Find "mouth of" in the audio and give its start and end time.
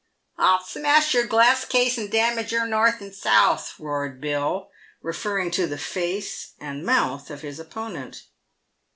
6.83-7.41